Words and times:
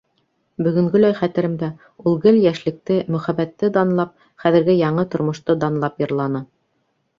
Бөгөнгөләй 0.67 1.15
хәтеремдә, 1.19 1.69
ул 2.11 2.17
гел 2.23 2.39
йәшлекте, 2.39 2.97
мөхәббәтте 3.17 3.71
данлап, 3.77 4.17
хәҙерге 4.47 4.77
яңы 4.81 5.09
тормошто 5.15 5.61
данлап 5.67 6.05
йырланы... 6.05 6.45